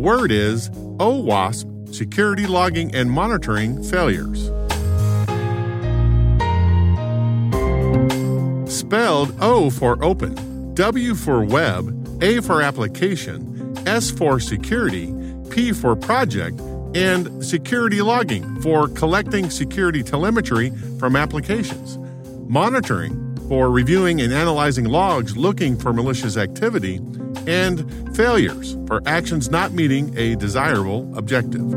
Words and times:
Word 0.00 0.32
is 0.32 0.70
OWASP 0.98 1.94
security 1.94 2.46
logging 2.46 2.94
and 2.94 3.10
monitoring 3.10 3.82
failures. 3.82 4.46
Spelled 8.72 9.34
O 9.40 9.68
for 9.70 10.02
open, 10.02 10.74
W 10.74 11.14
for 11.14 11.44
web, 11.44 12.22
A 12.22 12.40
for 12.40 12.62
application, 12.62 13.76
S 13.86 14.10
for 14.10 14.40
security, 14.40 15.14
P 15.50 15.72
for 15.72 15.94
project, 15.94 16.58
and 16.94 17.44
security 17.44 18.00
logging 18.00 18.60
for 18.62 18.88
collecting 18.88 19.50
security 19.50 20.02
telemetry 20.02 20.70
from 20.98 21.14
applications. 21.14 21.98
Monitoring 22.48 23.36
for 23.48 23.70
reviewing 23.70 24.20
and 24.22 24.32
analyzing 24.32 24.86
logs 24.86 25.36
looking 25.36 25.76
for 25.76 25.92
malicious 25.92 26.36
activity 26.36 27.00
and 27.48 28.16
failures 28.16 28.76
for 28.86 29.02
actions 29.06 29.50
not 29.50 29.72
meeting 29.72 30.16
a 30.18 30.36
desirable 30.36 31.10
objective. 31.16 31.70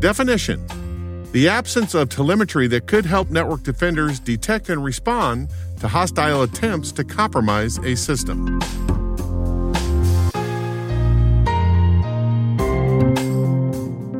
Definition 0.00 0.64
The 1.32 1.48
absence 1.48 1.94
of 1.94 2.08
telemetry 2.08 2.68
that 2.68 2.86
could 2.86 3.06
help 3.06 3.30
network 3.30 3.62
defenders 3.62 4.20
detect 4.20 4.68
and 4.68 4.84
respond 4.84 5.48
to 5.80 5.88
hostile 5.88 6.42
attempts 6.42 6.92
to 6.92 7.04
compromise 7.04 7.78
a 7.78 7.96
system. 7.96 8.60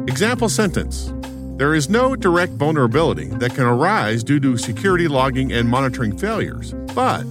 Example 0.08 0.48
sentence 0.48 1.12
there 1.56 1.74
is 1.74 1.88
no 1.88 2.14
direct 2.14 2.52
vulnerability 2.52 3.28
that 3.38 3.54
can 3.54 3.64
arise 3.64 4.22
due 4.22 4.38
to 4.40 4.58
security 4.58 5.08
logging 5.08 5.52
and 5.52 5.66
monitoring 5.66 6.16
failures, 6.16 6.74
but 6.94 7.22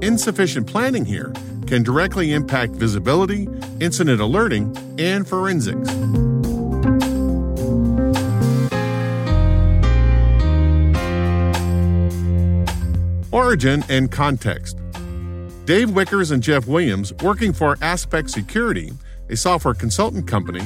insufficient 0.00 0.66
planning 0.66 1.04
here 1.04 1.30
can 1.66 1.82
directly 1.82 2.32
impact 2.32 2.72
visibility, 2.72 3.46
incident 3.80 4.18
alerting, 4.18 4.74
and 4.98 5.28
forensics. 5.28 5.90
Origin 13.30 13.84
and 13.90 14.10
context. 14.10 14.78
Dave 15.66 15.90
Wichers 15.90 16.32
and 16.32 16.42
Jeff 16.42 16.66
Williams, 16.66 17.12
working 17.22 17.52
for 17.52 17.76
Aspect 17.82 18.30
Security, 18.30 18.92
a 19.28 19.36
software 19.36 19.74
consultant 19.74 20.26
company, 20.26 20.62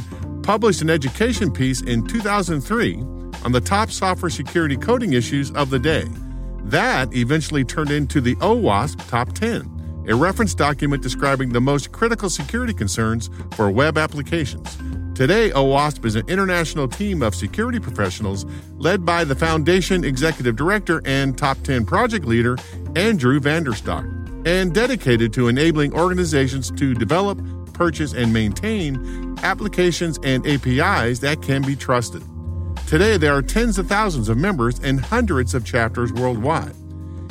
published 0.51 0.83
an 0.83 0.91
education 0.91 1.49
piece 1.49 1.81
in 1.83 2.05
2003 2.05 2.97
on 3.45 3.53
the 3.53 3.61
top 3.61 3.89
software 3.89 4.29
security 4.29 4.77
coding 4.77 5.13
issues 5.13 5.53
of 5.53 5.71
the 5.71 5.79
day. 5.79 6.05
That 6.65 7.15
eventually 7.15 7.63
turned 7.63 7.93
into 7.93 8.21
the 8.21 8.35
OWASP 8.41 9.09
Top 9.09 9.33
10, 9.33 10.05
a 10.09 10.15
reference 10.17 10.53
document 10.53 11.05
describing 11.05 11.53
the 11.53 11.61
most 11.61 11.93
critical 11.93 12.29
security 12.29 12.75
concerns 12.75 13.31
for 13.55 13.71
web 13.71 13.97
applications. 13.97 14.77
Today, 15.15 15.51
OWASP 15.51 16.05
is 16.05 16.17
an 16.17 16.29
international 16.29 16.89
team 16.89 17.23
of 17.23 17.37
security 17.37 17.79
professionals 17.79 18.45
led 18.73 19.07
by 19.07 19.23
the 19.23 19.37
Foundation 19.37 20.03
Executive 20.03 20.57
Director 20.57 21.01
and 21.05 21.39
Top 21.39 21.59
10 21.63 21.87
project 21.87 22.25
leader, 22.25 22.57
Andrew 22.97 23.39
Vanderstock, 23.39 24.05
and 24.49 24.75
dedicated 24.75 25.33
to 25.35 25.47
enabling 25.47 25.95
organizations 25.95 26.73
to 26.73 26.93
develop, 26.93 27.39
purchase, 27.81 28.13
and 28.13 28.31
maintain 28.31 29.35
applications 29.43 30.19
and 30.23 30.47
APIs 30.47 31.21
that 31.21 31.41
can 31.41 31.63
be 31.63 31.75
trusted. 31.75 32.23
Today, 32.87 33.17
there 33.17 33.33
are 33.33 33.41
tens 33.41 33.79
of 33.79 33.87
thousands 33.87 34.29
of 34.29 34.37
members 34.37 34.79
and 34.81 35.01
hundreds 35.01 35.55
of 35.55 35.65
chapters 35.65 36.13
worldwide. 36.13 36.75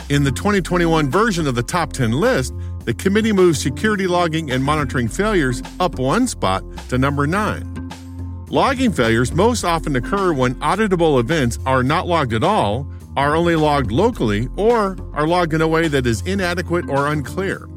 In 0.09 0.23
the 0.23 0.31
2021 0.31 1.07
version 1.07 1.45
of 1.45 1.53
the 1.53 1.61
top 1.61 1.93
10 1.93 2.13
list, 2.13 2.55
the 2.85 2.95
committee 2.95 3.31
moves 3.31 3.61
security 3.61 4.07
logging 4.07 4.49
and 4.49 4.63
monitoring 4.63 5.07
failures 5.07 5.61
up 5.79 5.99
one 5.99 6.25
spot 6.25 6.63
to 6.89 6.97
number 6.97 7.27
9. 7.27 8.47
Logging 8.49 8.91
failures 8.91 9.31
most 9.31 9.63
often 9.63 9.95
occur 9.95 10.33
when 10.33 10.55
auditable 10.55 11.19
events 11.19 11.59
are 11.67 11.83
not 11.83 12.07
logged 12.07 12.33
at 12.33 12.43
all, 12.43 12.91
are 13.15 13.35
only 13.35 13.55
logged 13.55 13.91
locally, 13.91 14.47
or 14.55 14.97
are 15.13 15.27
logged 15.27 15.53
in 15.53 15.61
a 15.61 15.67
way 15.67 15.87
that 15.87 16.07
is 16.07 16.21
inadequate 16.21 16.89
or 16.89 17.05
unclear. 17.05 17.67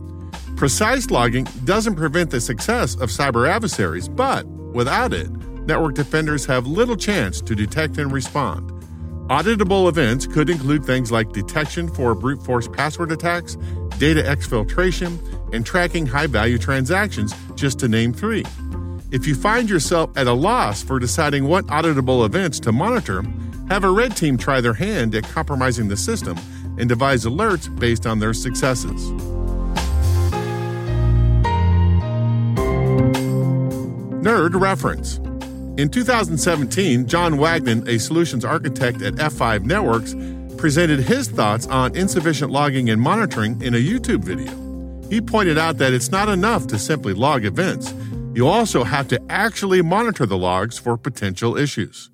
Precise 0.63 1.11
logging 1.11 1.43
doesn't 1.65 1.97
prevent 1.97 2.31
the 2.31 2.41
success 2.41 2.95
of 2.95 3.11
cyber 3.11 3.49
adversaries, 3.49 4.09
but 4.09 4.47
without 4.47 5.13
it, 5.13 5.29
network 5.67 5.97
defenders 5.97 6.47
have 6.47 6.69
little 6.69 6.95
chance 6.95 7.41
to 7.41 7.57
detect 7.57 7.99
and 7.99 8.13
respond. 8.13 8.71
Auditable 9.29 9.89
events 9.89 10.25
could 10.25 10.49
include 10.49 10.85
things 10.85 11.11
like 11.11 11.33
detection 11.33 11.89
for 11.89 12.15
brute 12.15 12.41
force 12.45 12.69
password 12.69 13.11
attacks, 13.11 13.57
data 13.99 14.23
exfiltration, 14.23 15.19
and 15.53 15.67
tracking 15.67 16.07
high 16.07 16.29
value 16.29 16.59
transactions, 16.59 17.35
just 17.57 17.81
to 17.81 17.89
name 17.89 18.13
three. 18.13 18.45
If 19.11 19.27
you 19.27 19.35
find 19.35 19.69
yourself 19.69 20.17
at 20.17 20.29
a 20.29 20.33
loss 20.33 20.81
for 20.81 21.01
deciding 21.01 21.49
what 21.49 21.67
auditable 21.67 22.25
events 22.25 22.61
to 22.61 22.71
monitor, 22.71 23.25
have 23.69 23.83
a 23.83 23.91
red 23.91 24.17
team 24.17 24.39
try 24.39 24.61
their 24.61 24.75
hand 24.75 25.13
at 25.17 25.25
compromising 25.25 25.89
the 25.89 25.97
system 25.97 26.39
and 26.79 26.89
devise 26.89 27.25
alerts 27.25 27.67
based 27.81 28.07
on 28.07 28.21
their 28.21 28.33
successes. 28.33 29.32
Nerd 34.23 34.55
Reference 34.61 35.17
In 35.81 35.89
2017, 35.89 37.09
John 37.09 37.39
Wagnon, 37.39 37.89
a 37.89 37.99
solutions 37.99 38.45
architect 38.45 39.03
at 39.03 39.15
F5 39.15 39.65
Networks, 39.65 40.15
presented 40.57 41.01
his 41.01 41.27
thoughts 41.27 41.67
on 41.67 41.97
insufficient 41.97 42.53
logging 42.53 42.89
and 42.89 43.03
monitoring 43.03 43.61
in 43.61 43.75
a 43.75 43.79
YouTube 43.79 44.23
video. 44.23 44.53
He 45.09 45.21
pointed 45.21 45.59
out 45.59 45.79
that 45.79 45.93
it's 45.93 46.13
not 46.13 46.29
enough 46.29 46.69
to 46.69 46.79
simply 46.79 47.15
log 47.15 47.45
events. 47.45 47.93
You 48.33 48.47
also 48.47 48.85
have 48.85 49.09
to 49.09 49.21
actually 49.29 49.83
monitor 49.83 50.25
the 50.25 50.39
logs 50.39 50.79
for 50.79 50.97
potential 50.97 51.57
issues. 51.57 52.09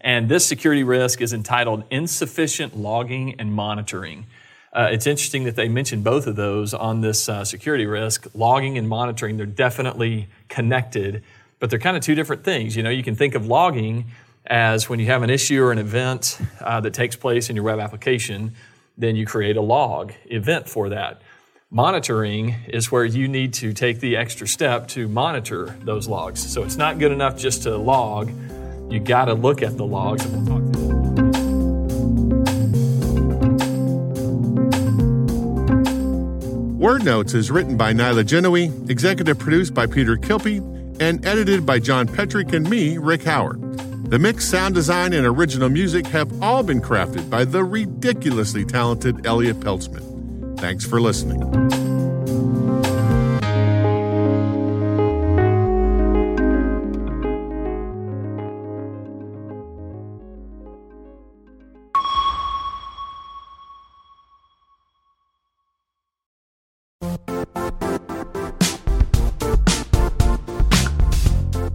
And 0.00 0.28
this 0.28 0.44
security 0.44 0.82
risk 0.82 1.20
is 1.20 1.32
entitled 1.32 1.84
Insufficient 1.92 2.76
Logging 2.76 3.36
and 3.38 3.54
Monitoring. 3.54 4.26
Uh, 4.72 4.88
it's 4.90 5.06
interesting 5.06 5.44
that 5.44 5.54
they 5.54 5.68
mentioned 5.68 6.02
both 6.02 6.26
of 6.26 6.34
those 6.34 6.74
on 6.74 7.02
this 7.02 7.28
uh, 7.28 7.44
security 7.44 7.86
risk. 7.86 8.26
Logging 8.34 8.78
and 8.78 8.88
monitoring, 8.88 9.36
they're 9.36 9.46
definitely 9.46 10.28
connected 10.48 11.22
but 11.62 11.70
they're 11.70 11.78
kind 11.78 11.96
of 11.96 12.02
two 12.02 12.16
different 12.16 12.42
things. 12.42 12.74
You 12.74 12.82
know, 12.82 12.90
you 12.90 13.04
can 13.04 13.14
think 13.14 13.36
of 13.36 13.46
logging 13.46 14.06
as 14.46 14.88
when 14.88 14.98
you 14.98 15.06
have 15.06 15.22
an 15.22 15.30
issue 15.30 15.62
or 15.62 15.70
an 15.70 15.78
event 15.78 16.36
uh, 16.60 16.80
that 16.80 16.92
takes 16.92 17.14
place 17.14 17.50
in 17.50 17.54
your 17.54 17.64
web 17.64 17.78
application, 17.78 18.54
then 18.98 19.14
you 19.14 19.24
create 19.24 19.56
a 19.56 19.60
log 19.60 20.12
event 20.24 20.68
for 20.68 20.88
that. 20.88 21.22
Monitoring 21.70 22.56
is 22.66 22.90
where 22.90 23.04
you 23.04 23.28
need 23.28 23.54
to 23.54 23.72
take 23.72 24.00
the 24.00 24.16
extra 24.16 24.48
step 24.48 24.88
to 24.88 25.06
monitor 25.06 25.76
those 25.84 26.08
logs. 26.08 26.44
So 26.52 26.64
it's 26.64 26.76
not 26.76 26.98
good 26.98 27.12
enough 27.12 27.38
just 27.38 27.62
to 27.62 27.76
log, 27.76 28.32
you 28.90 28.98
got 28.98 29.26
to 29.26 29.34
look 29.34 29.62
at 29.62 29.76
the 29.76 29.86
logs. 29.86 30.26
Word 36.76 37.04
Notes 37.04 37.34
is 37.34 37.52
written 37.52 37.76
by 37.76 37.92
Nyla 37.92 38.24
Genoe, 38.24 38.90
executive 38.90 39.38
produced 39.38 39.72
by 39.72 39.86
Peter 39.86 40.16
Kilpe, 40.16 40.81
and 41.02 41.26
edited 41.26 41.66
by 41.66 41.80
John 41.80 42.06
Petrik 42.06 42.52
and 42.52 42.70
me, 42.70 42.96
Rick 42.96 43.24
Howard. 43.24 43.60
The 44.08 44.20
mix, 44.20 44.44
sound 44.44 44.76
design, 44.76 45.12
and 45.12 45.26
original 45.26 45.68
music 45.68 46.06
have 46.06 46.40
all 46.40 46.62
been 46.62 46.80
crafted 46.80 47.28
by 47.28 47.44
the 47.44 47.64
ridiculously 47.64 48.64
talented 48.64 49.26
Elliot 49.26 49.58
Peltzman. 49.58 50.60
Thanks 50.60 50.86
for 50.86 51.00
listening. 51.00 52.01